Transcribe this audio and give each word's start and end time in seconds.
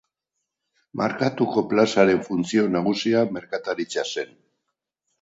Markatuko 1.01 1.65
Plazaren 1.75 2.25
funtzio 2.31 2.67
nagusia 2.79 3.25
merkataritza 3.39 4.11
zen. 4.15 4.39